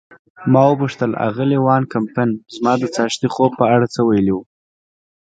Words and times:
ما 0.51 0.63
وپوښتل: 0.67 1.11
آغلې 1.27 1.57
وان 1.65 1.83
کمپن 1.93 2.29
زما 2.55 2.73
د 2.81 2.83
څاښتي 2.95 3.27
خوب 3.33 3.51
په 3.59 3.65
اړه 3.75 3.87
څه 3.93 4.01
ویلي 4.09 4.33
وو؟ 4.35 4.43